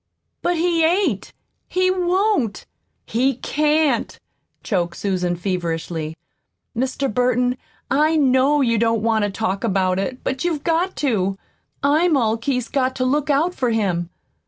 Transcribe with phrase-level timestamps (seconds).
[0.41, 1.31] "But he ain't
[1.67, 2.65] he won't
[3.05, 4.19] he can't,"
[4.63, 6.17] choked Susan feverishly.
[6.75, 7.13] "Mr.
[7.13, 7.55] Burton,
[7.91, 11.37] I KNOW you don't want to talk about it, but you've got to.
[11.83, 14.09] I'm all Keith's got to look out for him."